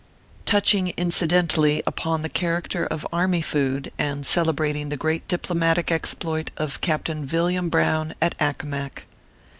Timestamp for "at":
8.19-8.33